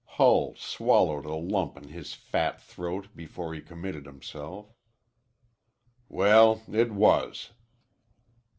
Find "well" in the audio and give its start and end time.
6.09-6.63